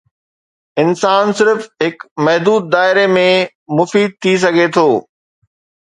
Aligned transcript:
انسان 0.83 1.29
صرف 1.39 1.67
هڪ 1.85 2.09
محدود 2.29 2.73
دائري 2.77 3.07
۾ 3.21 3.29
مفيد 3.81 4.21
ٿي 4.25 4.37
سگهي 4.49 4.69
ٿو. 4.77 4.87